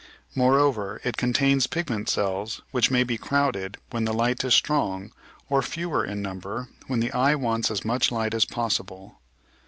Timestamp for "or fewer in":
5.47-6.23